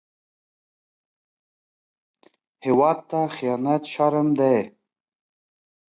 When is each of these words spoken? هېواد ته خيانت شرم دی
هېواد 2.65 2.97
ته 3.09 3.19
خيانت 3.35 3.83
شرم 3.93 4.27
دی 4.39 4.57